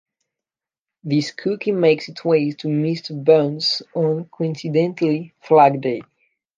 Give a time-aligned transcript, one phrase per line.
[1.03, 3.23] This cookie makes its way to Mr.
[3.23, 6.01] Burns on, coincidentally, Flag Day.